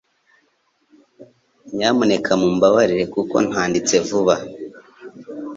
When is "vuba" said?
4.07-4.35